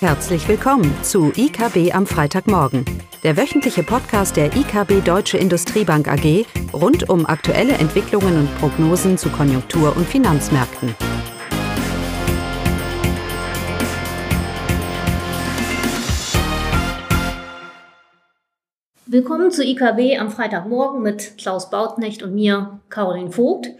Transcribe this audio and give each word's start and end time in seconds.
Herzlich 0.00 0.46
willkommen 0.46 0.94
zu 1.02 1.32
IKB 1.34 1.94
am 1.94 2.06
Freitagmorgen, 2.06 2.84
der 3.22 3.38
wöchentliche 3.38 3.82
Podcast 3.82 4.36
der 4.36 4.54
IKB 4.54 5.02
Deutsche 5.02 5.38
Industriebank 5.38 6.06
AG 6.06 6.44
rund 6.74 7.08
um 7.08 7.24
aktuelle 7.24 7.72
Entwicklungen 7.72 8.40
und 8.40 8.58
Prognosen 8.58 9.16
zu 9.16 9.30
Konjunktur- 9.30 9.96
und 9.96 10.06
Finanzmärkten. 10.06 10.94
Willkommen 19.06 19.50
zu 19.50 19.64
IKB 19.64 20.18
am 20.20 20.30
Freitagmorgen 20.30 21.00
mit 21.00 21.38
Klaus 21.38 21.70
Bautnecht 21.70 22.22
und 22.22 22.34
mir, 22.34 22.80
Caroline 22.90 23.32
Vogt. 23.32 23.70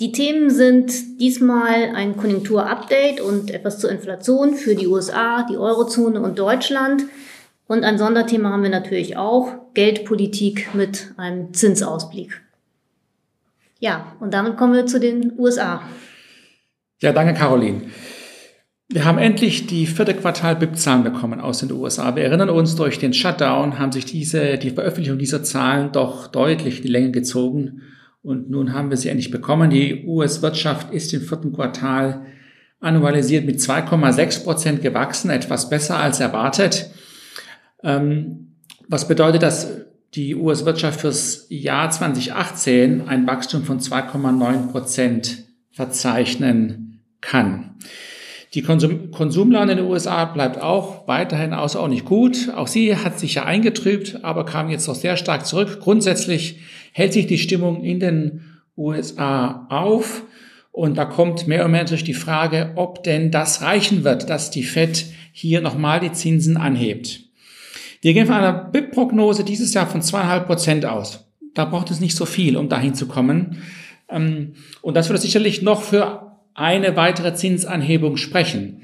Die 0.00 0.12
Themen 0.12 0.48
sind 0.48 1.20
diesmal 1.20 1.94
ein 1.94 2.16
Konjunkturupdate 2.16 3.20
und 3.20 3.50
etwas 3.50 3.78
zur 3.78 3.90
Inflation 3.90 4.54
für 4.54 4.74
die 4.74 4.86
USA, 4.86 5.46
die 5.46 5.58
Eurozone 5.58 6.22
und 6.22 6.38
Deutschland. 6.38 7.04
Und 7.66 7.84
ein 7.84 7.98
Sonderthema 7.98 8.48
haben 8.48 8.62
wir 8.62 8.70
natürlich 8.70 9.18
auch, 9.18 9.52
Geldpolitik 9.74 10.74
mit 10.74 11.12
einem 11.18 11.52
Zinsausblick. 11.52 12.40
Ja, 13.78 14.16
und 14.20 14.32
damit 14.32 14.56
kommen 14.56 14.72
wir 14.72 14.86
zu 14.86 15.00
den 15.00 15.38
USA. 15.38 15.82
Ja, 17.02 17.12
danke, 17.12 17.34
Caroline. 17.34 17.82
Wir 18.88 19.04
haben 19.04 19.18
endlich 19.18 19.66
die 19.66 19.86
vierte 19.86 20.14
Quartal 20.14 20.56
BIP-Zahlen 20.56 21.04
bekommen 21.04 21.40
aus 21.40 21.58
den 21.58 21.70
USA. 21.72 22.16
Wir 22.16 22.24
erinnern 22.24 22.48
uns, 22.48 22.74
durch 22.74 22.98
den 22.98 23.12
Shutdown 23.12 23.78
haben 23.78 23.92
sich 23.92 24.06
diese, 24.06 24.56
die 24.56 24.70
Veröffentlichung 24.70 25.18
dieser 25.18 25.42
Zahlen 25.42 25.92
doch 25.92 26.26
deutlich 26.26 26.80
die 26.80 26.88
Länge 26.88 27.10
gezogen. 27.10 27.82
Und 28.22 28.50
nun 28.50 28.74
haben 28.74 28.90
wir 28.90 28.96
sie 28.96 29.08
endlich 29.08 29.30
bekommen. 29.30 29.70
Die 29.70 30.04
US-Wirtschaft 30.06 30.92
ist 30.92 31.12
im 31.14 31.22
vierten 31.22 31.52
Quartal 31.52 32.26
annualisiert 32.80 33.44
mit 33.44 33.58
2,6 33.58 34.44
Prozent 34.44 34.82
gewachsen, 34.82 35.30
etwas 35.30 35.68
besser 35.70 35.98
als 35.98 36.20
erwartet. 36.20 36.90
Ähm, 37.82 38.56
was 38.88 39.08
bedeutet, 39.08 39.42
dass 39.42 39.68
die 40.14 40.34
US-Wirtschaft 40.34 41.00
fürs 41.00 41.46
Jahr 41.50 41.90
2018 41.90 43.06
ein 43.06 43.26
Wachstum 43.26 43.64
von 43.64 43.80
2,9 43.80 44.72
Prozent 44.72 45.44
verzeichnen 45.70 47.00
kann. 47.20 47.76
Die 48.54 48.62
Konsum 48.62 49.12
Konsumlage 49.12 49.72
in 49.72 49.78
den 49.78 49.86
USA 49.86 50.24
bleibt 50.24 50.60
auch 50.60 51.06
weiterhin 51.06 51.54
außerordentlich 51.54 52.04
gut. 52.04 52.50
Auch 52.54 52.66
sie 52.66 52.96
hat 52.96 53.18
sich 53.18 53.34
ja 53.34 53.44
eingetrübt, 53.44 54.24
aber 54.24 54.44
kam 54.44 54.70
jetzt 54.70 54.88
noch 54.88 54.96
sehr 54.96 55.16
stark 55.16 55.46
zurück. 55.46 55.78
Grundsätzlich 55.80 56.58
hält 56.92 57.12
sich 57.12 57.28
die 57.28 57.38
Stimmung 57.38 57.84
in 57.84 58.00
den 58.00 58.40
USA 58.76 59.66
auf. 59.70 60.24
Und 60.72 60.98
da 60.98 61.04
kommt 61.04 61.46
mehr 61.46 61.64
und 61.64 61.72
mehr 61.72 61.84
durch 61.84 62.02
die 62.02 62.14
Frage, 62.14 62.72
ob 62.74 63.04
denn 63.04 63.30
das 63.30 63.62
reichen 63.62 64.02
wird, 64.02 64.30
dass 64.30 64.50
die 64.50 64.62
Fed 64.62 65.06
hier 65.32 65.60
nochmal 65.60 66.00
die 66.00 66.12
Zinsen 66.12 66.56
anhebt. 66.56 67.20
Wir 68.00 68.14
gehen 68.14 68.26
von 68.26 68.36
einer 68.36 68.52
BIP-Prognose 68.52 69.44
dieses 69.44 69.74
Jahr 69.74 69.86
von 69.86 70.02
zweieinhalb 70.02 70.46
Prozent 70.46 70.86
aus. 70.86 71.24
Da 71.54 71.66
braucht 71.66 71.90
es 71.90 72.00
nicht 72.00 72.16
so 72.16 72.24
viel, 72.24 72.56
um 72.56 72.68
dahin 72.68 72.94
zu 72.94 73.06
kommen. 73.06 73.58
Ähm, 74.08 74.54
und 74.80 74.96
das 74.96 75.08
würde 75.08 75.20
sicherlich 75.20 75.62
noch 75.62 75.82
für 75.82 76.29
eine 76.54 76.96
weitere 76.96 77.34
Zinsanhebung 77.34 78.16
sprechen. 78.16 78.82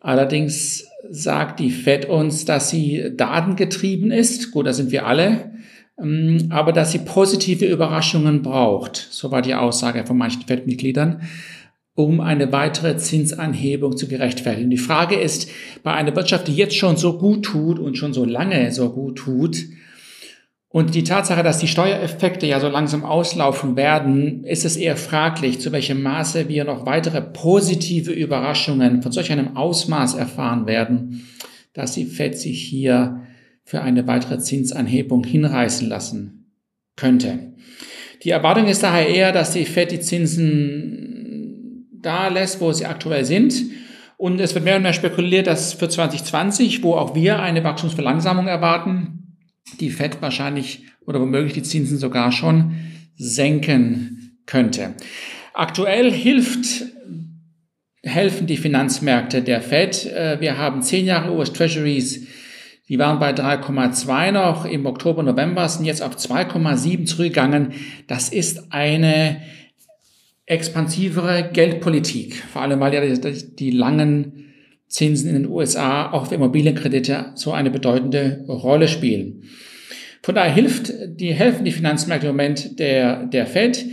Allerdings 0.00 0.86
sagt 1.10 1.60
die 1.60 1.70
Fed 1.70 2.06
uns, 2.06 2.44
dass 2.44 2.70
sie 2.70 3.12
datengetrieben 3.16 4.10
ist. 4.10 4.50
Gut, 4.50 4.66
da 4.66 4.72
sind 4.72 4.90
wir 4.90 5.06
alle. 5.06 5.52
Ähm, 6.00 6.48
aber 6.50 6.72
dass 6.72 6.92
sie 6.92 6.98
positive 6.98 7.66
Überraschungen 7.66 8.42
braucht. 8.42 8.96
So 8.96 9.30
war 9.30 9.42
die 9.42 9.54
Aussage 9.54 10.04
von 10.06 10.18
manchen 10.18 10.42
Fed-Mitgliedern 10.42 11.22
um 11.94 12.20
eine 12.20 12.50
weitere 12.50 12.96
Zinsanhebung 12.96 13.96
zu 13.96 14.08
gerechtfertigen. 14.08 14.70
Die 14.70 14.78
Frage 14.78 15.14
ist, 15.14 15.48
bei 15.84 15.92
einer 15.92 16.14
Wirtschaft, 16.16 16.48
die 16.48 16.56
jetzt 16.56 16.76
schon 16.76 16.96
so 16.96 17.18
gut 17.18 17.44
tut 17.44 17.78
und 17.78 17.96
schon 17.96 18.12
so 18.12 18.24
lange 18.24 18.72
so 18.72 18.90
gut 18.90 19.18
tut, 19.18 19.58
und 20.74 20.96
die 20.96 21.04
Tatsache, 21.04 21.44
dass 21.44 21.58
die 21.58 21.68
Steuereffekte 21.68 22.46
ja 22.48 22.58
so 22.58 22.66
langsam 22.66 23.04
auslaufen 23.04 23.76
werden, 23.76 24.42
ist 24.42 24.64
es 24.64 24.76
eher 24.76 24.96
fraglich, 24.96 25.60
zu 25.60 25.70
welchem 25.70 26.02
Maße 26.02 26.48
wir 26.48 26.64
noch 26.64 26.84
weitere 26.84 27.22
positive 27.22 28.10
Überraschungen 28.10 29.00
von 29.00 29.12
solch 29.12 29.30
einem 29.30 29.56
Ausmaß 29.56 30.14
erfahren 30.14 30.66
werden, 30.66 31.28
dass 31.74 31.92
die 31.92 32.06
Fed 32.06 32.36
sich 32.36 32.60
hier 32.60 33.20
für 33.62 33.82
eine 33.82 34.08
weitere 34.08 34.40
Zinsanhebung 34.40 35.22
hinreißen 35.22 35.88
lassen 35.88 36.50
könnte. 36.96 37.52
Die 38.24 38.30
Erwartung 38.30 38.66
ist 38.66 38.82
daher 38.82 39.06
eher, 39.06 39.30
dass 39.30 39.52
die 39.52 39.66
Fed 39.66 39.92
die 39.92 40.00
Zinsen 40.00 41.86
da 41.92 42.26
lässt, 42.26 42.60
wo 42.60 42.72
sie 42.72 42.86
aktuell 42.86 43.24
sind. 43.24 43.54
Und 44.16 44.40
es 44.40 44.56
wird 44.56 44.64
mehr 44.64 44.78
und 44.78 44.82
mehr 44.82 44.92
spekuliert, 44.92 45.46
dass 45.46 45.72
für 45.72 45.88
2020, 45.88 46.82
wo 46.82 46.94
auch 46.94 47.14
wir 47.14 47.38
eine 47.38 47.62
Wachstumsverlangsamung 47.62 48.48
erwarten, 48.48 49.23
die 49.80 49.90
Fed 49.90 50.20
wahrscheinlich 50.20 50.84
oder 51.06 51.20
womöglich 51.20 51.52
die 51.52 51.62
Zinsen 51.62 51.98
sogar 51.98 52.32
schon 52.32 52.74
senken 53.16 54.38
könnte. 54.46 54.94
Aktuell 55.52 56.12
hilft 56.12 56.84
helfen 58.02 58.46
die 58.46 58.56
Finanzmärkte 58.56 59.42
der 59.42 59.60
Fed. 59.60 60.06
Äh, 60.06 60.40
wir 60.40 60.58
haben 60.58 60.82
zehn 60.82 61.06
Jahre 61.06 61.34
US 61.34 61.52
Treasuries, 61.52 62.26
die 62.88 62.98
waren 62.98 63.18
bei 63.18 63.30
3,2 63.30 64.30
noch 64.32 64.66
im 64.66 64.84
Oktober, 64.84 65.22
November, 65.22 65.66
sind 65.68 65.86
jetzt 65.86 66.02
auf 66.02 66.16
2,7 66.16 67.06
zurückgegangen. 67.06 67.72
Das 68.06 68.28
ist 68.28 68.72
eine 68.72 69.40
expansivere 70.44 71.50
Geldpolitik, 71.50 72.34
vor 72.34 72.60
allem 72.60 72.80
weil 72.80 72.92
ja 72.92 73.00
die, 73.00 73.56
die 73.56 73.70
langen 73.70 74.53
Zinsen 74.94 75.28
in 75.28 75.34
den 75.34 75.50
USA 75.50 76.12
auch 76.12 76.28
für 76.28 76.36
Immobilienkredite 76.36 77.32
so 77.34 77.50
eine 77.50 77.72
bedeutende 77.72 78.44
Rolle 78.46 78.86
spielen. 78.86 79.42
Von 80.22 80.36
daher 80.36 80.52
hilft 80.52 80.92
die, 81.08 81.34
helfen 81.34 81.64
die 81.64 81.72
Finanzmärkte 81.72 82.28
im 82.28 82.34
Moment 82.34 82.78
der, 82.78 83.26
der 83.26 83.48
Fed. 83.48 83.84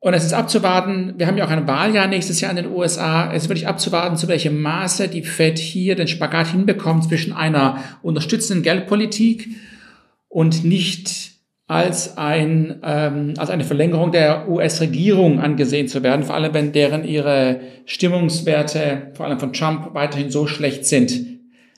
Und 0.00 0.12
es 0.12 0.22
ist 0.22 0.34
abzuwarten, 0.34 1.14
wir 1.16 1.26
haben 1.26 1.38
ja 1.38 1.46
auch 1.46 1.50
ein 1.50 1.66
Wahljahr 1.66 2.08
nächstes 2.08 2.42
Jahr 2.42 2.50
in 2.50 2.58
den 2.58 2.70
USA. 2.70 3.32
Es 3.32 3.44
ist 3.44 3.48
wirklich 3.48 3.66
abzuwarten, 3.66 4.18
zu 4.18 4.28
welchem 4.28 4.60
Maße 4.60 5.08
die 5.08 5.22
Fed 5.22 5.58
hier 5.58 5.96
den 5.96 6.08
Spagat 6.08 6.48
hinbekommt 6.48 7.04
zwischen 7.04 7.32
einer 7.32 7.82
unterstützenden 8.02 8.62
Geldpolitik 8.62 9.48
und 10.28 10.62
nicht 10.62 11.33
als, 11.66 12.18
ein, 12.18 12.80
ähm, 12.82 13.34
als 13.38 13.50
eine 13.50 13.64
Verlängerung 13.64 14.12
der 14.12 14.48
US-Regierung 14.48 15.40
angesehen 15.40 15.88
zu 15.88 16.02
werden, 16.02 16.24
vor 16.24 16.34
allem 16.34 16.52
wenn 16.52 16.72
deren 16.72 17.04
ihre 17.04 17.60
Stimmungswerte, 17.86 19.12
vor 19.14 19.26
allem 19.26 19.40
von 19.40 19.52
Trump, 19.52 19.94
weiterhin 19.94 20.30
so 20.30 20.46
schlecht 20.46 20.84
sind. 20.84 21.12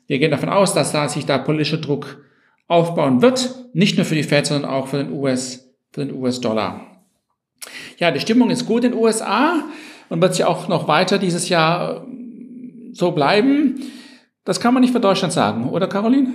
Wir 0.09 0.19
gehen 0.19 0.31
davon 0.31 0.49
aus, 0.49 0.75
dass 0.75 0.93
da 0.93 1.09
sich 1.09 1.27
da 1.27 1.39
politischer 1.39 1.79
Druck 1.79 2.25
aufbauen 2.69 3.23
wird, 3.23 3.55
nicht 3.75 3.97
nur 3.97 4.05
für 4.05 4.17
die 4.17 4.25
Fed, 4.25 4.47
sondern 4.47 4.71
auch 4.71 4.89
für 4.89 4.99
den 4.99 5.13
US, 5.13 5.73
für 5.93 6.05
den 6.05 6.15
US-Dollar. 6.15 6.81
Ja, 7.99 8.11
die 8.11 8.21
Stimmung 8.21 8.51
ist 8.51 8.67
gut 8.67 8.85
in 8.85 8.93
den 8.93 9.01
USA 9.01 9.65
und 10.09 10.21
wird 10.21 10.35
sich 10.35 10.45
auch 10.45 10.69
noch 10.69 10.89
weiter 10.89 11.19
dieses 11.19 11.49
Jahr 11.49 12.07
so 12.93 13.13
bleiben. 13.13 13.81
Das 14.45 14.61
kann 14.61 14.75
man 14.75 14.81
nicht 14.81 14.93
für 14.93 15.01
Deutschland 15.01 15.33
sagen, 15.33 15.69
oder 15.69 15.87
Caroline? 15.87 16.29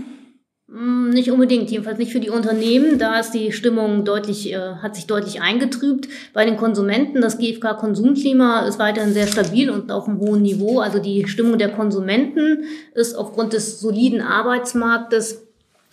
Mm, 0.74 1.10
nicht 1.10 1.30
unbedingt, 1.30 1.70
jedenfalls 1.70 1.98
nicht 1.98 2.14
für 2.14 2.22
die 2.22 2.30
Unternehmen. 2.30 2.98
Da 2.98 3.20
ist 3.20 3.32
die 3.32 3.52
Stimmung 3.52 4.06
deutlich, 4.06 4.54
äh, 4.54 4.76
hat 4.82 4.96
sich 4.96 5.06
deutlich 5.06 5.42
eingetrübt. 5.42 6.08
Bei 6.34 6.46
den 6.46 6.56
Konsumenten, 6.56 7.20
das 7.20 7.38
GfK-Konsumklima 7.38 8.62
ist 8.62 8.80
weiterhin 8.80 9.12
sehr 9.12 9.28
stabil 9.28 9.70
und 9.70 9.92
auf 9.92 10.08
einem 10.08 10.20
hohen 10.20 10.42
Niveau. 10.42 10.80
Also 10.80 11.00
die 11.00 11.28
Stimmung 11.28 11.58
der 11.58 11.70
Konsumenten 11.70 12.64
ist 12.96 13.16
aufgrund 13.16 13.52
des 13.52 13.82
soliden 13.82 14.22
Arbeitsmarktes 14.22 15.46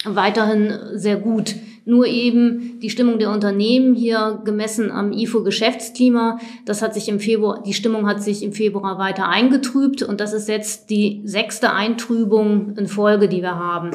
weiterhin 0.05 0.72
sehr 0.94 1.17
gut. 1.17 1.56
Nur 1.84 2.06
eben 2.06 2.78
die 2.81 2.91
Stimmung 2.91 3.19
der 3.19 3.31
Unternehmen 3.31 3.94
hier 3.94 4.41
gemessen 4.44 4.93
am 4.93 5.11
IFO-Geschäftsklima, 5.11 6.38
das 6.67 6.83
hat 6.83 6.94
sich 6.94 7.09
im 7.09 7.19
Februar, 7.19 7.62
die 7.67 7.72
Stimmung 7.72 8.06
hat 8.06 8.22
sich 8.22 8.44
im 8.44 8.53
Februar 8.53 8.99
weiter 8.99 9.27
eingetrübt 9.27 10.03
und 10.03 10.20
das 10.20 10.35
ist 10.35 10.49
jetzt 10.49 10.91
die 10.91 11.23
sechste 11.25 11.73
Eintrübung 11.73 12.76
in 12.76 12.87
Folge, 12.87 13.26
die 13.26 13.41
wir 13.41 13.56
haben. 13.56 13.91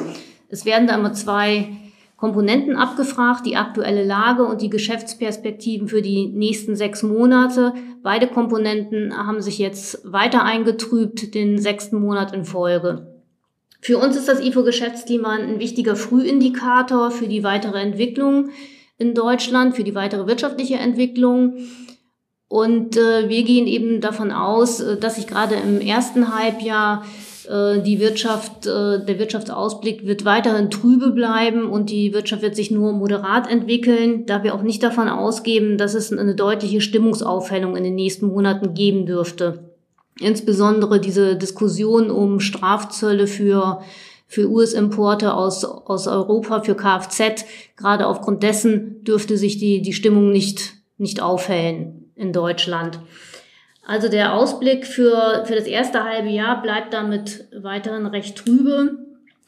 Es 0.54 0.64
werden 0.64 0.86
da 0.86 0.94
immer 0.94 1.12
zwei 1.12 1.66
Komponenten 2.16 2.76
abgefragt, 2.76 3.44
die 3.44 3.56
aktuelle 3.56 4.04
Lage 4.04 4.44
und 4.44 4.62
die 4.62 4.70
Geschäftsperspektiven 4.70 5.88
für 5.88 6.00
die 6.00 6.28
nächsten 6.28 6.76
sechs 6.76 7.02
Monate. 7.02 7.74
Beide 8.04 8.28
Komponenten 8.28 9.16
haben 9.16 9.42
sich 9.42 9.58
jetzt 9.58 10.00
weiter 10.04 10.44
eingetrübt, 10.44 11.34
den 11.34 11.58
sechsten 11.58 12.00
Monat 12.00 12.32
in 12.32 12.44
Folge. 12.44 13.20
Für 13.80 13.98
uns 13.98 14.14
ist 14.14 14.28
das 14.28 14.40
IFO-Geschäftsklima 14.40 15.30
ein 15.30 15.58
wichtiger 15.58 15.96
Frühindikator 15.96 17.10
für 17.10 17.26
die 17.26 17.42
weitere 17.42 17.80
Entwicklung 17.80 18.50
in 18.96 19.12
Deutschland, 19.12 19.74
für 19.74 19.82
die 19.82 19.96
weitere 19.96 20.28
wirtschaftliche 20.28 20.76
Entwicklung. 20.76 21.56
Und 22.46 22.96
äh, 22.96 23.28
wir 23.28 23.42
gehen 23.42 23.66
eben 23.66 24.00
davon 24.00 24.30
aus, 24.30 24.78
äh, 24.78 24.98
dass 24.98 25.16
sich 25.16 25.26
gerade 25.26 25.56
im 25.56 25.80
ersten 25.80 26.32
Halbjahr 26.32 27.04
die 27.82 28.00
Wirtschaft, 28.00 28.66
äh, 28.66 29.04
der 29.04 29.18
Wirtschaftsausblick 29.18 30.06
wird 30.06 30.24
weiterhin 30.24 30.70
trübe 30.70 31.10
bleiben 31.10 31.68
und 31.68 31.90
die 31.90 32.12
Wirtschaft 32.12 32.42
wird 32.42 32.56
sich 32.56 32.70
nur 32.70 32.92
moderat 32.92 33.50
entwickeln, 33.50 34.26
da 34.26 34.42
wir 34.42 34.54
auch 34.54 34.62
nicht 34.62 34.82
davon 34.82 35.08
ausgeben, 35.08 35.76
dass 35.76 35.94
es 35.94 36.12
eine 36.12 36.34
deutliche 36.34 36.80
Stimmungsaufhellung 36.80 37.76
in 37.76 37.84
den 37.84 37.94
nächsten 37.94 38.26
Monaten 38.26 38.74
geben 38.74 39.06
dürfte. 39.06 39.70
insbesondere 40.20 41.00
diese 41.00 41.34
Diskussion 41.34 42.08
um 42.08 42.38
Strafzölle 42.38 43.26
für 43.26 43.80
für 44.26 44.50
US-Importe 44.50 45.34
aus, 45.34 45.64
aus 45.64 46.06
Europa, 46.08 46.62
für 46.62 46.74
Kfz. 46.74 47.44
Gerade 47.76 48.06
aufgrund 48.06 48.42
dessen 48.42 49.04
dürfte 49.04 49.36
sich 49.36 49.58
die, 49.58 49.80
die 49.80 49.92
Stimmung 49.92 50.32
nicht, 50.32 50.74
nicht 50.98 51.22
aufhellen 51.22 52.10
in 52.16 52.32
Deutschland. 52.32 53.00
Also 53.86 54.08
der 54.08 54.34
Ausblick 54.34 54.86
für, 54.86 55.44
für 55.44 55.54
das 55.54 55.66
erste 55.66 56.04
halbe 56.04 56.28
Jahr 56.28 56.62
bleibt 56.62 56.94
damit 56.94 57.46
weiterhin 57.54 58.06
recht 58.06 58.36
trübe 58.36 58.98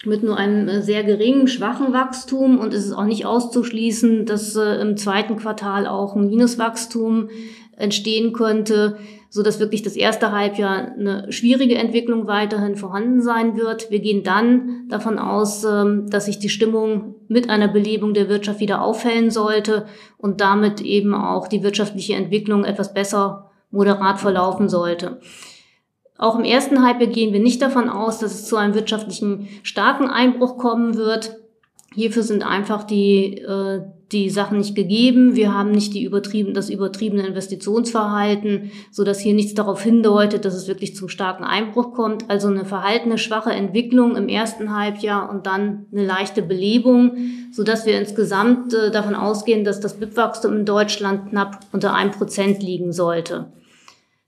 mit 0.04 0.22
nur 0.22 0.36
einem 0.36 0.82
sehr 0.82 1.04
geringen, 1.04 1.48
schwachen 1.48 1.92
Wachstum 1.92 2.58
und 2.58 2.74
es 2.74 2.84
ist 2.84 2.92
auch 2.92 3.04
nicht 3.04 3.24
auszuschließen, 3.24 4.26
dass 4.26 4.54
äh, 4.54 4.80
im 4.80 4.96
zweiten 4.96 5.36
Quartal 5.36 5.86
auch 5.86 6.14
ein 6.14 6.28
Minuswachstum 6.28 7.30
entstehen 7.76 8.32
könnte, 8.32 8.98
so 9.30 9.42
dass 9.42 9.58
wirklich 9.58 9.82
das 9.82 9.96
erste 9.96 10.32
Halbjahr 10.32 10.92
eine 10.92 11.32
schwierige 11.32 11.76
Entwicklung 11.76 12.26
weiterhin 12.26 12.76
vorhanden 12.76 13.20
sein 13.20 13.56
wird. 13.56 13.90
Wir 13.90 14.00
gehen 14.00 14.22
dann 14.22 14.86
davon 14.88 15.18
aus, 15.18 15.64
ähm, 15.64 16.08
dass 16.08 16.26
sich 16.26 16.38
die 16.38 16.50
Stimmung 16.50 17.16
mit 17.28 17.50
einer 17.50 17.68
Belebung 17.68 18.14
der 18.14 18.28
Wirtschaft 18.28 18.60
wieder 18.60 18.82
aufhellen 18.82 19.30
sollte 19.30 19.86
und 20.18 20.40
damit 20.40 20.80
eben 20.82 21.14
auch 21.14 21.48
die 21.48 21.62
wirtschaftliche 21.62 22.14
Entwicklung 22.14 22.64
etwas 22.64 22.94
besser 22.94 23.45
moderat 23.76 24.18
verlaufen 24.18 24.68
sollte. 24.68 25.20
Auch 26.18 26.38
im 26.38 26.44
ersten 26.44 26.82
Halbjahr 26.82 27.10
gehen 27.10 27.32
wir 27.32 27.40
nicht 27.40 27.60
davon 27.60 27.88
aus, 27.88 28.18
dass 28.18 28.34
es 28.34 28.46
zu 28.46 28.56
einem 28.56 28.74
wirtschaftlichen 28.74 29.48
starken 29.62 30.08
Einbruch 30.08 30.56
kommen 30.56 30.96
wird. 30.96 31.36
Hierfür 31.94 32.22
sind 32.22 32.44
einfach 32.44 32.84
die, 32.84 33.38
äh, 33.38 33.82
die 34.12 34.30
Sachen 34.30 34.58
nicht 34.58 34.74
gegeben. 34.74 35.34
Wir 35.34 35.52
haben 35.52 35.72
nicht 35.72 35.92
die 35.92 36.04
übertrieben, 36.04 36.54
das 36.54 36.70
übertriebene 36.70 37.26
Investitionsverhalten, 37.26 38.70
so 38.90 39.02
dass 39.02 39.18
hier 39.18 39.34
nichts 39.34 39.54
darauf 39.54 39.82
hindeutet, 39.82 40.44
dass 40.44 40.54
es 40.54 40.68
wirklich 40.68 40.94
zum 40.94 41.08
starken 41.08 41.44
Einbruch 41.44 41.92
kommt. 41.92 42.30
Also 42.30 42.48
eine 42.48 42.64
verhaltene, 42.64 43.18
schwache 43.18 43.50
Entwicklung 43.50 44.16
im 44.16 44.28
ersten 44.28 44.74
Halbjahr 44.74 45.28
und 45.28 45.46
dann 45.46 45.86
eine 45.92 46.04
leichte 46.04 46.42
Belebung, 46.42 47.16
so 47.52 47.62
dass 47.62 47.84
wir 47.84 47.98
insgesamt 47.98 48.72
äh, 48.72 48.90
davon 48.90 49.14
ausgehen, 49.14 49.64
dass 49.64 49.80
das 49.80 49.98
BIP-Wachstum 49.98 50.56
in 50.56 50.64
Deutschland 50.64 51.30
knapp 51.30 51.60
unter 51.72 51.94
einem 51.94 52.12
Prozent 52.12 52.62
liegen 52.62 52.92
sollte. 52.92 53.52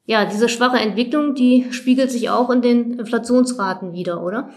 Ja, 0.09 0.25
diese 0.25 0.49
schwache 0.49 0.79
Entwicklung, 0.79 1.35
die 1.35 1.67
spiegelt 1.71 2.11
sich 2.11 2.31
auch 2.31 2.49
in 2.49 2.63
den 2.63 2.99
Inflationsraten 2.99 3.93
wieder, 3.93 4.23
oder? 4.23 4.49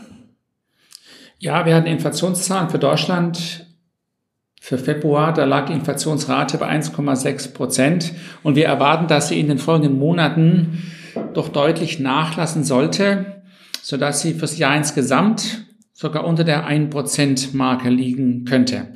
Ja, 1.39 1.65
wir 1.65 1.75
hatten 1.75 1.87
Inflationszahlen 1.87 2.69
für 2.69 2.79
Deutschland 2.79 3.67
für 4.61 4.77
Februar, 4.77 5.33
da 5.33 5.43
lag 5.43 5.65
die 5.65 5.73
Inflationsrate 5.73 6.57
bei 6.57 6.69
1,6 6.69 7.53
Prozent 7.53 8.13
und 8.43 8.55
wir 8.55 8.65
erwarten, 8.65 9.07
dass 9.07 9.27
sie 9.27 9.41
in 9.41 9.49
den 9.49 9.57
folgenden 9.57 9.99
Monaten 9.99 10.83
doch 11.33 11.49
deutlich 11.49 11.99
nachlassen 11.99 12.63
sollte, 12.63 13.43
sodass 13.81 14.21
sie 14.21 14.33
fürs 14.33 14.57
Jahr 14.57 14.77
insgesamt 14.77 15.65
sogar 15.91 16.23
unter 16.23 16.45
der 16.45 16.65
1% 16.65 17.57
Marke 17.57 17.89
liegen 17.89 18.45
könnte. 18.45 18.87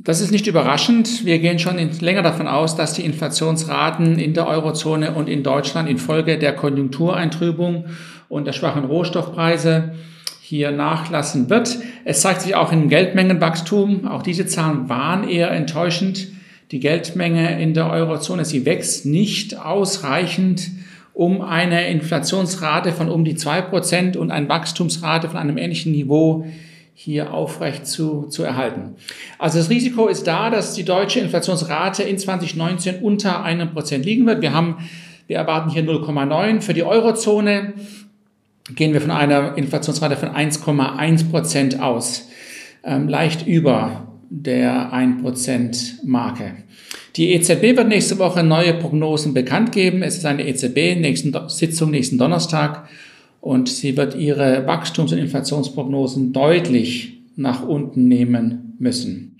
Das 0.00 0.20
ist 0.20 0.30
nicht 0.30 0.46
überraschend. 0.46 1.24
Wir 1.24 1.40
gehen 1.40 1.58
schon 1.58 1.76
länger 2.00 2.22
davon 2.22 2.46
aus, 2.46 2.76
dass 2.76 2.92
die 2.92 3.04
Inflationsraten 3.04 4.20
in 4.20 4.32
der 4.32 4.46
Eurozone 4.46 5.12
und 5.12 5.28
in 5.28 5.42
Deutschland 5.42 5.88
infolge 5.88 6.38
der 6.38 6.54
Konjunktureintrübung 6.54 7.86
und 8.28 8.46
der 8.46 8.52
schwachen 8.52 8.84
Rohstoffpreise 8.84 9.96
hier 10.40 10.70
nachlassen 10.70 11.50
wird. 11.50 11.78
Es 12.04 12.20
zeigt 12.20 12.42
sich 12.42 12.54
auch 12.54 12.70
im 12.70 12.88
Geldmengenwachstum. 12.88 14.06
Auch 14.06 14.22
diese 14.22 14.46
Zahlen 14.46 14.88
waren 14.88 15.28
eher 15.28 15.50
enttäuschend. 15.50 16.28
Die 16.70 16.78
Geldmenge 16.78 17.60
in 17.60 17.74
der 17.74 17.90
Eurozone, 17.90 18.44
sie 18.44 18.64
wächst 18.64 19.04
nicht 19.04 19.58
ausreichend, 19.58 20.70
um 21.12 21.40
eine 21.40 21.88
Inflationsrate 21.88 22.92
von 22.92 23.08
um 23.08 23.24
die 23.24 23.34
zwei 23.34 23.62
Prozent 23.62 24.16
und 24.16 24.30
eine 24.30 24.48
Wachstumsrate 24.48 25.28
von 25.28 25.38
einem 25.38 25.58
ähnlichen 25.58 25.90
Niveau 25.90 26.46
hier 27.00 27.32
aufrecht 27.32 27.86
zu, 27.86 28.26
zu 28.26 28.42
erhalten. 28.42 28.96
Also 29.38 29.58
das 29.58 29.70
Risiko 29.70 30.08
ist 30.08 30.26
da, 30.26 30.50
dass 30.50 30.74
die 30.74 30.82
deutsche 30.82 31.20
Inflationsrate 31.20 32.02
in 32.02 32.18
2019 32.18 32.96
unter 33.02 33.44
einem 33.44 33.72
Prozent 33.72 34.04
liegen 34.04 34.26
wird. 34.26 34.42
Wir 34.42 34.52
haben, 34.52 34.78
wir 35.28 35.36
erwarten 35.36 35.70
hier 35.70 35.84
0,9 35.84 36.60
für 36.60 36.74
die 36.74 36.82
Eurozone 36.82 37.74
gehen 38.74 38.92
wir 38.92 39.00
von 39.00 39.12
einer 39.12 39.56
Inflationsrate 39.56 40.16
von 40.16 40.30
1,1 40.30 41.30
Prozent 41.30 41.80
aus, 41.80 42.28
ähm, 42.82 43.08
leicht 43.08 43.46
über 43.46 44.08
der 44.28 44.92
1% 44.92 46.04
Marke. 46.04 46.56
Die 47.14 47.32
EZB 47.32 47.76
wird 47.76 47.86
nächste 47.86 48.18
Woche 48.18 48.42
neue 48.42 48.74
Prognosen 48.74 49.34
bekannt 49.34 49.70
geben. 49.70 50.02
Es 50.02 50.16
ist 50.18 50.26
eine 50.26 50.46
EZB-Sitzung 50.48 51.92
nächsten 51.92 52.18
Donnerstag 52.18 52.88
und 53.40 53.68
sie 53.68 53.96
wird 53.96 54.14
ihre 54.14 54.66
Wachstums- 54.66 55.12
und 55.12 55.18
Inflationsprognosen 55.18 56.32
deutlich 56.32 57.20
nach 57.36 57.66
unten 57.66 58.08
nehmen 58.08 58.74
müssen. 58.78 59.36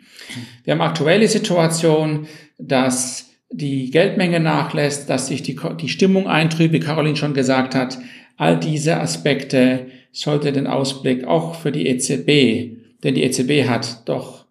Wir 0.64 0.74
haben 0.74 0.80
aktuell 0.80 1.20
die 1.20 1.26
Situation, 1.26 2.26
dass 2.58 3.30
die 3.50 3.90
Geldmenge 3.90 4.40
nachlässt, 4.40 5.08
dass 5.08 5.28
sich 5.28 5.42
die, 5.42 5.58
die 5.80 5.88
Stimmung 5.88 6.26
eintrübt, 6.26 6.72
wie 6.74 6.80
Caroline 6.80 7.16
schon 7.16 7.34
gesagt 7.34 7.74
hat. 7.74 7.98
All 8.36 8.58
diese 8.58 9.00
Aspekte 9.00 9.86
sollte 10.12 10.52
den 10.52 10.66
Ausblick 10.66 11.24
auch 11.24 11.54
für 11.54 11.72
die 11.72 11.86
EZB, 11.86 12.76
denn 13.02 13.14
die 13.14 13.22
EZB 13.22 13.68
hat 13.68 14.08
doch 14.08 14.46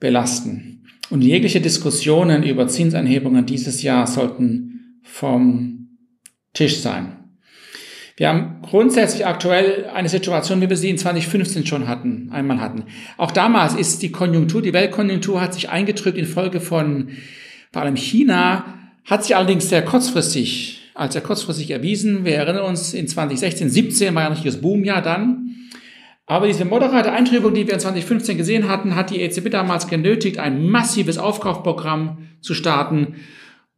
belasten. 0.00 0.84
Und 1.08 1.22
jegliche 1.22 1.60
Diskussionen 1.60 2.42
über 2.42 2.66
Zinsanhebungen 2.66 3.46
dieses 3.46 3.82
Jahr 3.82 4.06
sollten 4.06 5.00
vom 5.02 5.88
Tisch 6.52 6.78
sein. 6.78 7.16
Wir 8.16 8.28
haben 8.28 8.62
grundsätzlich 8.62 9.26
aktuell 9.26 9.90
eine 9.92 10.08
Situation, 10.08 10.60
wie 10.60 10.70
wir 10.70 10.76
sie 10.76 10.88
in 10.88 10.98
2015 10.98 11.66
schon 11.66 11.86
hatten, 11.86 12.30
einmal 12.32 12.60
hatten. 12.60 12.84
Auch 13.18 13.30
damals 13.30 13.74
ist 13.74 14.02
die 14.02 14.10
Konjunktur, 14.10 14.62
die 14.62 14.72
Weltkonjunktur 14.72 15.40
hat 15.40 15.52
sich 15.52 15.68
eingetrübt 15.68 16.16
infolge 16.16 16.60
von 16.60 17.10
vor 17.72 17.82
allem 17.82 17.96
China, 17.96 18.64
hat 19.04 19.24
sich 19.24 19.36
allerdings 19.36 19.68
sehr 19.68 19.84
kurzfristig 19.84 20.76
als 20.96 21.14
er 21.14 21.20
kurzfristig 21.20 21.70
erwiesen. 21.70 22.24
Wir 22.24 22.36
erinnern 22.36 22.64
uns, 22.64 22.94
in 22.94 23.06
2016, 23.06 23.68
17 23.68 24.14
war 24.14 24.24
ja 24.24 24.30
noch 24.30 24.42
das 24.42 24.60
Boomjahr 24.60 25.02
dann. 25.02 25.50
Aber 26.26 26.48
diese 26.48 26.64
moderate 26.64 27.12
Eintrübung, 27.12 27.54
die 27.54 27.66
wir 27.66 27.74
in 27.74 27.80
2015 27.80 28.36
gesehen 28.36 28.68
hatten, 28.68 28.96
hat 28.96 29.10
die 29.10 29.20
EZB 29.20 29.50
damals 29.50 29.86
genötigt, 29.86 30.38
ein 30.38 30.68
massives 30.68 31.18
Aufkaufprogramm 31.18 32.18
zu 32.40 32.54
starten, 32.54 33.16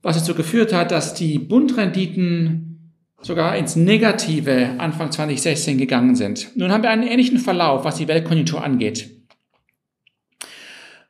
was 0.01 0.17
dazu 0.17 0.35
geführt 0.35 0.73
hat, 0.73 0.91
dass 0.91 1.13
die 1.13 1.39
Bundrenditen 1.39 2.68
sogar 3.21 3.57
ins 3.57 3.77
Negative 3.77 4.77
Anfang 4.79 5.11
2016 5.11 5.79
gegangen 5.79 6.15
sind. 6.15 6.57
Nun 6.57 6.73
haben 6.73 6.83
wir 6.83 6.91
einen 6.91 7.07
ähnlichen 7.07 7.39
Verlauf, 7.39 7.85
was 7.85 7.97
die 7.97 8.09
Weltkonjunktur 8.09 8.63
angeht. 8.63 9.11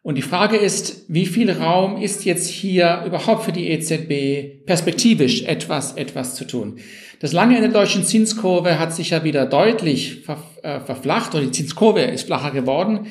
Und 0.02 0.14
die 0.14 0.22
Frage 0.22 0.56
ist, 0.56 1.04
wie 1.08 1.26
viel 1.26 1.50
Raum 1.50 2.00
ist 2.00 2.24
jetzt 2.24 2.48
hier 2.48 3.02
überhaupt 3.06 3.44
für 3.44 3.52
die 3.52 3.68
EZB 3.68 4.64
perspektivisch 4.64 5.42
etwas, 5.42 5.92
etwas 5.94 6.34
zu 6.34 6.46
tun? 6.46 6.78
Das 7.20 7.32
lange 7.32 7.56
Ende 7.56 7.68
der 7.68 7.80
deutschen 7.80 8.04
Zinskurve 8.04 8.78
hat 8.78 8.94
sich 8.94 9.10
ja 9.10 9.24
wieder 9.24 9.44
deutlich 9.44 10.22
ver, 10.24 10.42
äh, 10.62 10.80
verflacht 10.80 11.34
und 11.34 11.42
die 11.42 11.50
Zinskurve 11.50 12.00
ist 12.00 12.26
flacher 12.26 12.52
geworden. 12.52 13.06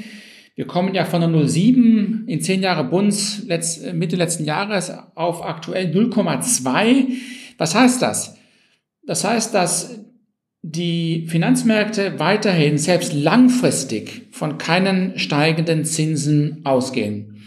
Wir 0.55 0.65
kommen 0.65 0.95
ja 0.95 1.05
von 1.05 1.21
der 1.21 1.29
0,7 1.29 2.25
in 2.25 2.41
10 2.41 2.63
Jahre 2.63 2.85
Bunds 2.85 3.43
letzt, 3.45 3.93
Mitte 3.93 4.15
letzten 4.15 4.45
Jahres 4.45 4.91
auf 5.13 5.45
aktuell 5.45 5.91
0,2. 5.91 7.09
Was 7.59 7.75
heißt 7.75 8.01
das? 8.01 8.36
Das 9.07 9.23
heißt, 9.23 9.53
dass 9.53 10.01
die 10.61 11.25
Finanzmärkte 11.27 12.19
weiterhin 12.19 12.77
selbst 12.77 13.13
langfristig 13.13 14.27
von 14.31 14.57
keinen 14.57 15.17
steigenden 15.17 15.85
Zinsen 15.85 16.61
ausgehen. 16.65 17.41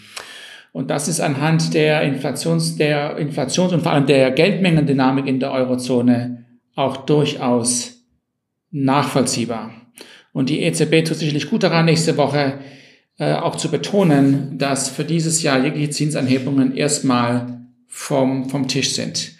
Und 0.72 0.90
das 0.90 1.06
ist 1.06 1.20
anhand 1.20 1.74
der 1.74 2.02
Inflations, 2.02 2.76
der 2.76 3.18
Inflations 3.18 3.72
und 3.72 3.82
vor 3.82 3.92
allem 3.92 4.06
der 4.06 4.30
Geldmengendynamik 4.30 5.26
in 5.26 5.38
der 5.38 5.52
Eurozone 5.52 6.46
auch 6.76 6.98
durchaus 6.98 8.04
nachvollziehbar. 8.70 9.72
Und 10.32 10.48
die 10.48 10.60
EZB 10.62 11.04
tut 11.04 11.18
sicherlich 11.18 11.50
gut 11.50 11.64
daran, 11.64 11.86
nächste 11.86 12.16
Woche 12.16 12.60
äh, 13.18 13.34
auch 13.34 13.56
zu 13.56 13.70
betonen, 13.70 14.56
dass 14.56 14.88
für 14.88 15.04
dieses 15.04 15.42
Jahr 15.42 15.62
jegliche 15.62 15.90
Zinsanhebungen 15.90 16.74
erstmal 16.74 17.66
vom, 17.88 18.48
vom 18.48 18.68
Tisch 18.68 18.94
sind. 18.94 19.32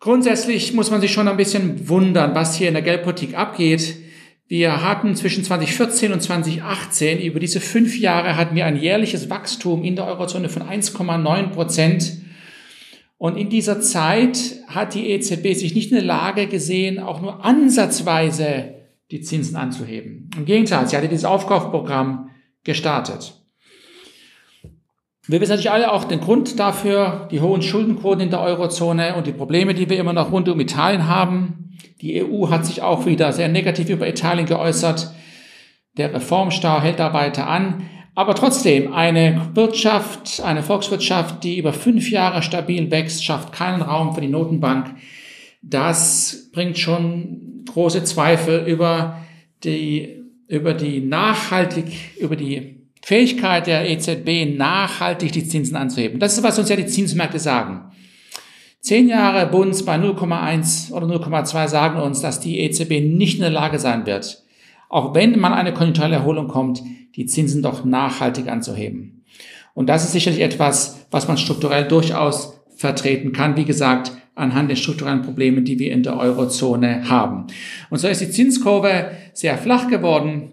Grundsätzlich 0.00 0.72
muss 0.72 0.90
man 0.90 1.02
sich 1.02 1.12
schon 1.12 1.28
ein 1.28 1.36
bisschen 1.36 1.88
wundern, 1.88 2.34
was 2.34 2.56
hier 2.56 2.68
in 2.68 2.74
der 2.74 2.82
Geldpolitik 2.82 3.36
abgeht. 3.36 3.96
Wir 4.48 4.82
hatten 4.82 5.14
zwischen 5.14 5.44
2014 5.44 6.12
und 6.12 6.22
2018, 6.22 7.20
über 7.20 7.38
diese 7.38 7.60
fünf 7.60 7.98
Jahre 7.98 8.36
hatten 8.36 8.56
wir 8.56 8.64
ein 8.64 8.76
jährliches 8.76 9.28
Wachstum 9.28 9.84
in 9.84 9.96
der 9.96 10.06
Eurozone 10.06 10.48
von 10.48 10.62
1,9 10.62 11.50
Prozent. 11.50 12.16
Und 13.18 13.36
in 13.36 13.50
dieser 13.50 13.82
Zeit 13.82 14.56
hat 14.66 14.94
die 14.94 15.10
EZB 15.10 15.54
sich 15.54 15.74
nicht 15.74 15.90
in 15.90 15.98
der 15.98 16.04
Lage 16.04 16.46
gesehen, 16.46 16.98
auch 16.98 17.20
nur 17.20 17.44
ansatzweise 17.44 18.76
die 19.10 19.20
Zinsen 19.20 19.56
anzuheben. 19.56 20.30
Im 20.34 20.46
Gegenteil, 20.46 20.88
sie 20.88 20.96
hatte 20.96 21.08
dieses 21.08 21.26
Aufkaufprogramm 21.26 22.30
gestartet. 22.64 23.39
Wir 25.26 25.40
wissen 25.40 25.50
natürlich 25.50 25.70
alle 25.70 25.92
auch 25.92 26.04
den 26.04 26.20
Grund 26.20 26.58
dafür, 26.58 27.28
die 27.30 27.40
hohen 27.40 27.62
Schuldenquoten 27.62 28.22
in 28.22 28.30
der 28.30 28.40
Eurozone 28.40 29.14
und 29.16 29.26
die 29.26 29.32
Probleme, 29.32 29.74
die 29.74 29.88
wir 29.90 29.98
immer 29.98 30.14
noch 30.14 30.32
rund 30.32 30.48
um 30.48 30.58
Italien 30.60 31.06
haben. 31.06 31.76
Die 32.00 32.22
EU 32.24 32.48
hat 32.48 32.64
sich 32.64 32.82
auch 32.82 33.04
wieder 33.04 33.32
sehr 33.32 33.48
negativ 33.48 33.90
über 33.90 34.08
Italien 34.08 34.46
geäußert. 34.46 35.12
Der 35.98 36.14
Reformstau 36.14 36.80
hält 36.80 36.98
da 36.98 37.12
weiter 37.12 37.46
an. 37.48 37.88
Aber 38.14 38.34
trotzdem, 38.34 38.92
eine 38.92 39.50
Wirtschaft, 39.54 40.42
eine 40.42 40.62
Volkswirtschaft, 40.62 41.44
die 41.44 41.58
über 41.58 41.72
fünf 41.72 42.10
Jahre 42.10 42.42
stabil 42.42 42.90
wächst, 42.90 43.24
schafft 43.24 43.52
keinen 43.52 43.82
Raum 43.82 44.14
für 44.14 44.20
die 44.20 44.28
Notenbank. 44.28 44.94
Das 45.62 46.50
bringt 46.52 46.78
schon 46.78 47.64
große 47.70 48.04
Zweifel 48.04 48.66
über 48.66 49.20
die, 49.62 50.22
über 50.48 50.74
die 50.74 51.00
nachhaltig, 51.00 52.18
über 52.18 52.36
die 52.36 52.79
Fähigkeit 53.02 53.66
der 53.66 53.88
EZB, 53.88 54.56
nachhaltig 54.56 55.32
die 55.32 55.46
Zinsen 55.46 55.76
anzuheben. 55.76 56.20
Das 56.20 56.36
ist, 56.36 56.42
was 56.42 56.58
uns 56.58 56.68
ja 56.68 56.76
die 56.76 56.86
Zinsmärkte 56.86 57.38
sagen. 57.38 57.90
Zehn 58.80 59.08
Jahre 59.08 59.46
Bunds 59.46 59.84
bei 59.84 59.96
0,1 59.96 60.92
oder 60.92 61.06
0,2 61.06 61.68
sagen 61.68 62.00
uns, 62.00 62.20
dass 62.20 62.40
die 62.40 62.60
EZB 62.60 63.00
nicht 63.00 63.36
in 63.36 63.42
der 63.42 63.50
Lage 63.50 63.78
sein 63.78 64.06
wird, 64.06 64.42
auch 64.88 65.14
wenn 65.14 65.38
man 65.38 65.52
eine 65.52 65.74
konjunkturelle 65.74 66.16
Erholung 66.16 66.48
kommt, 66.48 66.82
die 67.16 67.26
Zinsen 67.26 67.62
doch 67.62 67.84
nachhaltig 67.84 68.48
anzuheben. 68.48 69.24
Und 69.74 69.88
das 69.88 70.04
ist 70.04 70.12
sicherlich 70.12 70.40
etwas, 70.40 71.06
was 71.10 71.28
man 71.28 71.38
strukturell 71.38 71.86
durchaus 71.86 72.60
vertreten 72.76 73.32
kann. 73.32 73.56
Wie 73.56 73.64
gesagt, 73.64 74.12
anhand 74.34 74.70
der 74.70 74.76
strukturellen 74.76 75.22
Probleme, 75.22 75.62
die 75.62 75.78
wir 75.78 75.92
in 75.92 76.02
der 76.02 76.16
Eurozone 76.16 77.08
haben. 77.08 77.46
Und 77.90 77.98
so 77.98 78.08
ist 78.08 78.20
die 78.20 78.30
Zinskurve 78.30 79.10
sehr 79.32 79.58
flach 79.58 79.88
geworden. 79.88 80.52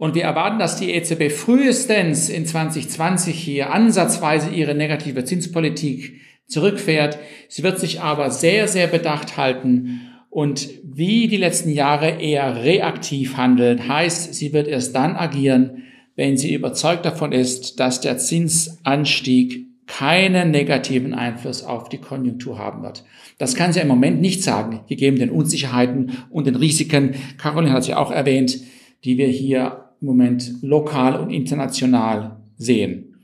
Und 0.00 0.14
wir 0.14 0.22
erwarten, 0.22 0.58
dass 0.58 0.76
die 0.76 0.92
EZB 0.92 1.30
frühestens 1.30 2.30
in 2.30 2.46
2020 2.46 3.36
hier 3.36 3.70
ansatzweise 3.70 4.48
ihre 4.48 4.74
negative 4.74 5.26
Zinspolitik 5.26 6.22
zurückfährt. 6.46 7.18
Sie 7.48 7.62
wird 7.62 7.78
sich 7.78 8.00
aber 8.00 8.30
sehr, 8.30 8.66
sehr 8.66 8.86
bedacht 8.86 9.36
halten 9.36 10.00
und 10.30 10.70
wie 10.82 11.28
die 11.28 11.36
letzten 11.36 11.68
Jahre 11.68 12.18
eher 12.18 12.64
reaktiv 12.64 13.36
handeln, 13.36 13.88
heißt, 13.88 14.32
sie 14.32 14.54
wird 14.54 14.68
erst 14.68 14.94
dann 14.94 15.16
agieren, 15.16 15.82
wenn 16.16 16.38
sie 16.38 16.54
überzeugt 16.54 17.04
davon 17.04 17.32
ist, 17.32 17.78
dass 17.78 18.00
der 18.00 18.16
Zinsanstieg 18.16 19.66
keinen 19.86 20.50
negativen 20.50 21.12
Einfluss 21.12 21.62
auf 21.62 21.90
die 21.90 21.98
Konjunktur 21.98 22.58
haben 22.58 22.82
wird. 22.82 23.04
Das 23.36 23.54
kann 23.54 23.74
sie 23.74 23.80
im 23.80 23.88
Moment 23.88 24.22
nicht 24.22 24.42
sagen, 24.42 24.80
gegeben 24.88 25.18
den 25.18 25.28
Unsicherheiten 25.28 26.12
und 26.30 26.46
den 26.46 26.56
Risiken. 26.56 27.16
Caroline 27.36 27.74
hat 27.74 27.84
sie 27.84 27.94
auch 27.94 28.10
erwähnt, 28.10 28.60
die 29.04 29.18
wir 29.18 29.28
hier 29.28 29.89
im 30.00 30.06
Moment 30.06 30.54
lokal 30.62 31.16
und 31.20 31.30
international 31.30 32.36
sehen. 32.56 33.16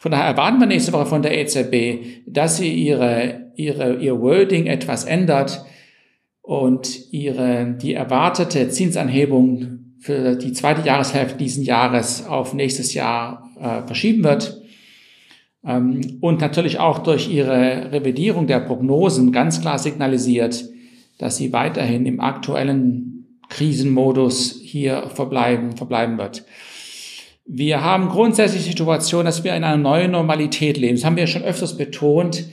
Von 0.00 0.10
daher 0.10 0.26
erwarten 0.26 0.58
wir 0.58 0.66
nächste 0.66 0.92
Woche 0.92 1.06
von 1.06 1.22
der 1.22 1.38
EZB, 1.38 2.22
dass 2.26 2.56
sie 2.56 2.72
ihre, 2.72 3.52
ihre, 3.56 3.96
ihr 3.96 4.20
Wording 4.20 4.66
etwas 4.66 5.04
ändert, 5.04 5.64
und 6.42 7.12
ihre, 7.12 7.76
die 7.80 7.94
erwartete 7.94 8.68
Zinsanhebung 8.68 9.78
für 10.00 10.34
die 10.34 10.52
zweite 10.52 10.86
Jahreshälfte 10.86 11.38
diesen 11.38 11.62
Jahres 11.62 12.26
auf 12.26 12.52
nächstes 12.52 12.92
Jahr 12.94 13.48
äh, 13.60 13.86
verschieben 13.86 14.24
wird. 14.24 14.60
Ähm, 15.64 16.18
und 16.20 16.40
natürlich 16.40 16.80
auch 16.80 16.98
durch 16.98 17.32
ihre 17.32 17.92
Revidierung 17.92 18.48
der 18.48 18.58
Prognosen 18.58 19.30
ganz 19.30 19.60
klar 19.60 19.78
signalisiert, 19.78 20.64
dass 21.18 21.36
sie 21.36 21.52
weiterhin 21.52 22.04
im 22.04 22.18
aktuellen 22.18 23.21
Krisenmodus 23.52 24.60
hier 24.62 25.10
verbleiben, 25.14 25.76
verbleiben 25.76 26.18
wird. 26.18 26.44
Wir 27.44 27.82
haben 27.82 28.08
grundsätzlich 28.08 28.62
die 28.62 28.70
Situation, 28.70 29.24
dass 29.24 29.44
wir 29.44 29.54
in 29.54 29.64
einer 29.64 29.76
neuen 29.76 30.10
Normalität 30.10 30.78
leben. 30.78 30.96
Das 30.96 31.04
haben 31.04 31.16
wir 31.16 31.26
schon 31.26 31.42
öfters 31.42 31.76
betont. 31.76 32.46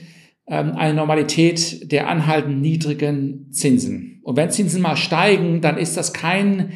Ähm, 0.46 0.72
eine 0.76 0.94
Normalität 0.94 1.90
der 1.90 2.08
anhaltend 2.08 2.60
niedrigen 2.60 3.50
Zinsen. 3.50 4.20
Und 4.22 4.36
wenn 4.36 4.50
Zinsen 4.50 4.82
mal 4.82 4.96
steigen, 4.96 5.60
dann 5.60 5.78
ist 5.78 5.96
das 5.96 6.12
kein 6.12 6.72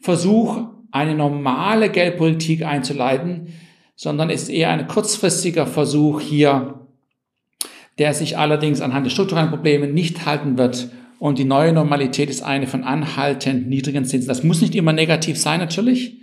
Versuch, 0.00 0.64
eine 0.90 1.14
normale 1.14 1.90
Geldpolitik 1.90 2.64
einzuleiten, 2.64 3.54
sondern 3.94 4.30
ist 4.30 4.48
eher 4.48 4.70
ein 4.70 4.88
kurzfristiger 4.88 5.66
Versuch 5.66 6.20
hier, 6.20 6.86
der 7.98 8.14
sich 8.14 8.36
allerdings 8.36 8.80
anhand 8.80 9.06
der 9.06 9.10
strukturellen 9.10 9.50
Probleme 9.50 9.86
nicht 9.86 10.26
halten 10.26 10.58
wird. 10.58 10.90
Und 11.20 11.38
die 11.38 11.44
neue 11.44 11.74
Normalität 11.74 12.30
ist 12.30 12.42
eine 12.42 12.66
von 12.66 12.82
anhaltend 12.82 13.68
niedrigen 13.68 14.06
Zinsen. 14.06 14.26
Das 14.26 14.42
muss 14.42 14.62
nicht 14.62 14.74
immer 14.74 14.94
negativ 14.94 15.38
sein, 15.38 15.60
natürlich. 15.60 16.16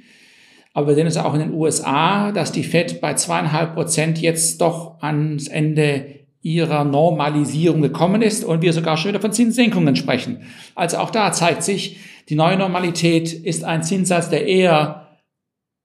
Aber 0.74 0.88
wir 0.88 0.96
sehen 0.96 1.06
es 1.06 1.18
auch 1.18 1.36
in 1.36 1.40
den 1.40 1.54
USA, 1.54 2.32
dass 2.32 2.52
die 2.52 2.64
Fed 2.64 3.00
bei 3.00 3.14
zweieinhalb 3.14 3.76
Prozent 3.76 4.20
jetzt 4.20 4.60
doch 4.60 5.00
ans 5.04 5.48
Ende 5.50 6.16
ihrer 6.42 6.84
Normalisierung 6.84 7.84
gekommen 7.84 8.24
ist 8.24 8.44
und 8.44 8.64
wir 8.64 8.74
sogar 8.74 8.98
schon 8.98 9.10
wieder 9.10 9.22
von 9.22 9.32
Zinssenkungen 9.32 9.96
sprechen. 9.96 10.42
Also 10.74 10.98
auch 10.98 11.12
da 11.12 11.32
zeigt 11.32 11.62
sich, 11.62 12.00
die 12.30 12.36
neue 12.36 12.58
Normalität 12.58 13.32
ist 13.32 13.64
ein 13.64 13.84
Zinssatz, 13.84 14.32
der 14.32 14.48
eher 14.48 15.20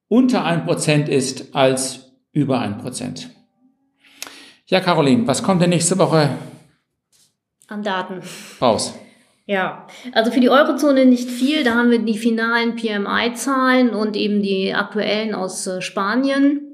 unter 0.08 0.46
ein 0.46 0.64
Prozent 0.64 1.10
ist 1.10 1.54
als 1.54 2.14
über 2.32 2.60
ein 2.60 2.78
Prozent. 2.78 3.28
Ja, 4.68 4.80
Caroline, 4.80 5.26
was 5.26 5.42
kommt 5.42 5.60
denn 5.60 5.68
nächste 5.68 5.98
Woche 5.98 6.30
an 7.68 7.82
Daten 7.82 8.22
raus? 8.58 8.94
Ja, 9.46 9.86
also 10.12 10.30
für 10.30 10.40
die 10.40 10.50
Eurozone 10.50 11.04
nicht 11.04 11.28
viel. 11.28 11.64
Da 11.64 11.74
haben 11.74 11.90
wir 11.90 11.98
die 11.98 12.16
finalen 12.16 12.76
PMI-Zahlen 12.76 13.90
und 13.90 14.16
eben 14.16 14.40
die 14.40 14.72
aktuellen 14.72 15.34
aus 15.34 15.66
äh, 15.66 15.82
Spanien. 15.82 16.72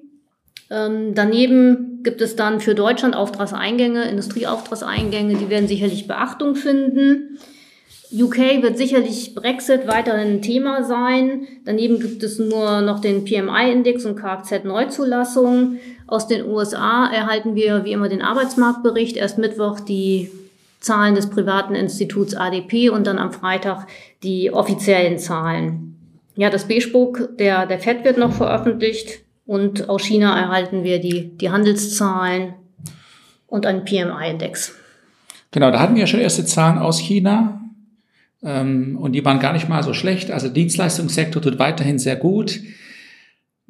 Ähm, 0.71 1.15
daneben 1.15 2.03
gibt 2.03 2.21
es 2.21 2.37
dann 2.37 2.61
für 2.61 2.75
Deutschland 2.75 3.17
Auftragseingänge, 3.17 4.09
Industrieauftragseingänge, 4.09 5.37
die 5.37 5.49
werden 5.49 5.67
sicherlich 5.67 6.07
Beachtung 6.07 6.55
finden. 6.55 7.39
UK 8.13 8.63
wird 8.63 8.79
sicherlich 8.79 9.35
Brexit 9.35 9.87
weiterhin 9.87 10.37
ein 10.37 10.43
Thema 10.43 10.83
sein. 10.83 11.47
Daneben 11.65 12.01
gibt 12.01 12.23
es 12.23 12.39
nur 12.39 12.81
noch 12.81 13.01
den 13.01 13.25
PMI-Index 13.25 14.07
und 14.07 14.17
Kfz-Neuzulassung. 14.17 15.79
Aus 16.07 16.27
den 16.27 16.47
USA 16.47 17.11
erhalten 17.13 17.55
wir 17.55 17.85
wie 17.85 17.93
immer 17.93 18.09
den 18.09 18.23
Arbeitsmarktbericht. 18.23 19.17
Erst 19.19 19.37
Mittwoch 19.37 19.81
die 19.81 20.31
Zahlen 20.81 21.15
des 21.15 21.31
privaten 21.31 21.75
Instituts 21.75 22.35
ADP 22.35 22.91
und 22.91 23.07
dann 23.07 23.19
am 23.19 23.33
Freitag 23.33 23.87
die 24.23 24.53
offiziellen 24.53 25.19
Zahlen. 25.19 25.97
Ja, 26.37 26.51
das 26.51 26.69
B-Spruch 26.69 27.19
der, 27.39 27.67
der 27.67 27.81
FED 27.81 28.05
wird 28.05 28.19
noch 28.19 28.33
veröffentlicht. 28.33 29.25
Und 29.45 29.89
aus 29.89 30.05
China 30.05 30.39
erhalten 30.39 30.85
wir 30.85 31.01
die, 31.01 31.37
die 31.37 31.51
Handelszahlen 31.51 32.55
und 33.47 33.65
einen 33.65 33.85
PMI-Index. 33.85 34.75
Genau, 35.51 35.71
da 35.71 35.81
hatten 35.81 35.95
wir 35.95 36.03
ja 36.03 36.07
schon 36.07 36.21
erste 36.21 36.45
Zahlen 36.45 36.79
aus 36.79 36.99
China. 36.99 37.63
Ähm, 38.43 38.99
und 39.01 39.13
die 39.13 39.25
waren 39.25 39.41
gar 39.41 39.53
nicht 39.55 39.69
mal 39.69 39.83
so 39.83 39.95
schlecht. 39.95 40.31
Also 40.31 40.49
Dienstleistungssektor 40.49 41.43
tut 41.43 41.59
weiterhin 41.59 41.99
sehr 41.99 42.17
gut. 42.17 42.61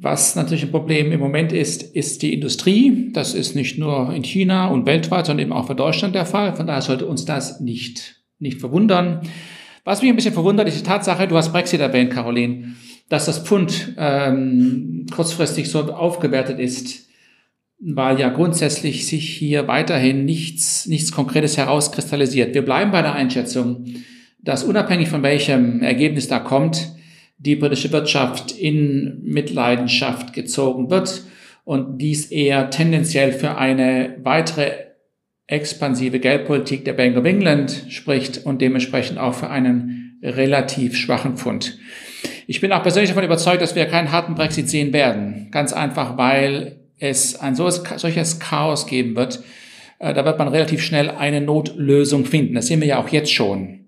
Was 0.01 0.37
natürlich 0.37 0.65
ein 0.65 0.71
Problem 0.71 1.11
im 1.11 1.21
Moment 1.21 1.53
ist, 1.53 1.83
ist 1.83 2.23
die 2.23 2.33
Industrie. 2.33 3.11
Das 3.13 3.35
ist 3.35 3.57
nicht 3.57 3.79
nur 3.79 4.15
in 4.15 4.23
China 4.23 4.69
und 4.69 4.87
weltweit, 4.87 5.27
sondern 5.27 5.47
eben 5.47 5.53
auch 5.53 5.67
für 5.67 5.75
Deutschland 5.75 6.15
der 6.15 6.25
Fall. 6.25 6.55
Von 6.55 6.69
daher 6.69 6.83
sollte 6.83 7.07
uns 7.07 7.25
das 7.25 7.61
nicht, 7.61 8.23
nicht 8.39 8.61
verwundern. 8.61 9.23
Was 9.85 10.01
mich 10.01 10.11
ein 10.11 10.17
bisschen 10.17 10.35
verwundert, 10.35 10.69
ist 10.69 10.79
die 10.79 10.85
Tatsache, 10.85 11.27
du 11.27 11.37
hast 11.37 11.53
Brexit 11.53 11.81
erwähnt, 11.81 12.13
Caroline 12.13 12.75
dass 13.09 13.27
das 13.27 13.39
Pfund 13.39 13.95
ähm, 13.97 15.07
kurzfristig 15.15 15.71
so 15.71 15.81
aufgewertet 15.93 16.59
ist, 16.59 17.09
weil 17.81 18.21
ja 18.21 18.29
grundsätzlich 18.29 19.07
sich 19.07 19.31
hier 19.31 19.67
weiterhin 19.69 20.25
nichts, 20.25 20.87
nichts 20.87 21.13
Konkretes 21.13 21.57
herauskristallisiert. 21.57 22.55
Wir 22.55 22.65
bleiben 22.65 22.91
bei 22.91 23.03
der 23.03 23.15
Einschätzung, 23.15 23.85
dass 24.43 24.65
unabhängig 24.65 25.09
von 25.09 25.23
welchem 25.23 25.81
Ergebnis 25.81 26.29
da 26.29 26.39
kommt, 26.39 26.93
die 27.39 27.57
britische 27.57 27.93
Wirtschaft 27.93 28.53
in 28.53 29.21
Mitleidenschaft 29.23 30.33
gezogen 30.33 30.91
wird 30.91 31.23
und 31.65 31.99
dies 31.99 32.27
eher 32.27 32.71
tendenziell 32.71 33.33
für 33.33 33.57
eine 33.57 34.17
weitere 34.23 34.73
expansive 35.47 36.19
Geldpolitik 36.19 36.85
der 36.85 36.93
Bank 36.93 37.17
of 37.17 37.25
England 37.25 37.87
spricht 37.89 38.45
und 38.45 38.61
dementsprechend 38.61 39.19
auch 39.19 39.35
für 39.35 39.49
einen 39.49 40.19
relativ 40.23 40.97
schwachen 40.97 41.37
Pfund. 41.37 41.79
Ich 42.47 42.61
bin 42.61 42.73
auch 42.73 42.83
persönlich 42.83 43.11
davon 43.11 43.25
überzeugt, 43.25 43.63
dass 43.63 43.77
wir 43.77 43.87
keinen 43.87 44.11
harten 44.11 44.35
Brexit 44.35 44.69
sehen 44.69 44.93
werden. 44.93 45.49
Ganz 45.51 45.73
einfach, 45.73 46.17
weil 46.19 46.81
es 46.99 47.39
ein 47.39 47.55
solches 47.55 48.41
Chaos 48.41 48.87
geben 48.87 49.15
wird. 49.15 49.43
Äh, 49.99 50.15
da 50.15 50.25
wird 50.25 50.39
man 50.39 50.49
relativ 50.49 50.83
schnell 50.83 51.11
eine 51.11 51.41
Notlösung 51.41 52.25
finden. 52.25 52.55
Das 52.55 52.67
sehen 52.67 52.81
wir 52.81 52.89
ja 52.89 52.99
auch 52.99 53.09
jetzt 53.09 53.33
schon 53.33 53.88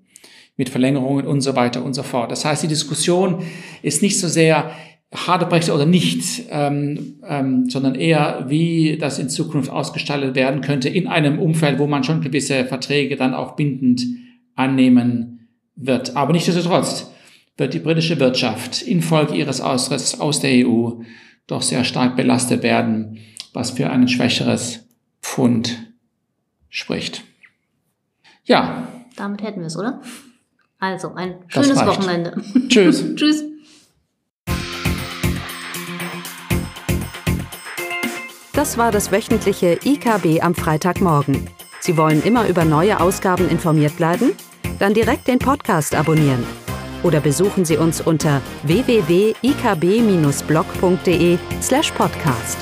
mit 0.60 0.68
Verlängerungen 0.68 1.26
und 1.26 1.40
so 1.40 1.56
weiter 1.56 1.82
und 1.82 1.94
so 1.94 2.02
fort. 2.02 2.30
Das 2.30 2.44
heißt, 2.44 2.62
die 2.62 2.68
Diskussion 2.68 3.42
ist 3.80 4.02
nicht 4.02 4.20
so 4.20 4.28
sehr 4.28 4.70
harter 5.10 5.46
Brexit 5.46 5.72
oder 5.72 5.86
nicht, 5.86 6.42
ähm, 6.50 7.14
ähm, 7.26 7.70
sondern 7.70 7.94
eher, 7.94 8.44
wie 8.48 8.98
das 8.98 9.18
in 9.18 9.30
Zukunft 9.30 9.70
ausgestaltet 9.70 10.34
werden 10.34 10.60
könnte 10.60 10.90
in 10.90 11.08
einem 11.08 11.38
Umfeld, 11.38 11.78
wo 11.78 11.86
man 11.86 12.04
schon 12.04 12.20
gewisse 12.20 12.66
Verträge 12.66 13.16
dann 13.16 13.32
auch 13.32 13.56
bindend 13.56 14.02
annehmen 14.54 15.48
wird. 15.76 16.14
Aber 16.14 16.34
nichtsdestotrotz, 16.34 17.10
wird 17.56 17.72
die 17.72 17.78
britische 17.78 18.20
Wirtschaft 18.20 18.82
infolge 18.82 19.34
ihres 19.34 19.62
Austritts 19.62 20.20
aus 20.20 20.40
der 20.40 20.66
EU 20.66 20.92
doch 21.46 21.62
sehr 21.62 21.84
stark 21.84 22.16
belastet 22.16 22.62
werden. 22.62 23.18
was 23.52 23.72
für 23.72 23.90
ein 23.90 24.06
schwächeres 24.06 24.86
Pfund 25.22 25.92
spricht. 26.68 27.24
Ja. 28.44 28.86
Damit 29.16 29.42
hätten 29.42 29.58
wir 29.58 29.66
es, 29.66 29.76
oder? 29.76 30.00
Also, 30.80 31.14
ein 31.14 31.44
schönes 31.48 31.84
Wochenende. 31.84 32.42
Tschüss. 32.68 33.04
Tschüss. 33.14 33.44
Das 38.54 38.76
war 38.76 38.90
das 38.90 39.12
wöchentliche 39.12 39.78
IKB 39.84 40.42
am 40.42 40.54
Freitagmorgen. 40.54 41.48
Sie 41.80 41.96
wollen 41.96 42.22
immer 42.22 42.48
über 42.48 42.64
neue 42.64 43.00
Ausgaben 43.00 43.48
informiert 43.48 43.96
bleiben? 43.96 44.32
Dann 44.78 44.92
direkt 44.92 45.28
den 45.28 45.38
Podcast 45.38 45.94
abonnieren. 45.94 46.44
Oder 47.02 47.20
besuchen 47.20 47.64
Sie 47.64 47.78
uns 47.78 48.02
unter 48.02 48.42
www.ikb-blog.de 48.64 51.38
slash 51.62 51.90
podcast. 51.92 52.58